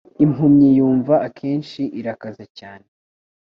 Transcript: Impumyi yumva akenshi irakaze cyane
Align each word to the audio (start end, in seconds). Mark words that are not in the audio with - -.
Impumyi 0.23 0.67
yumva 0.77 1.13
akenshi 1.27 1.81
irakaze 1.99 2.43
cyane 2.59 2.87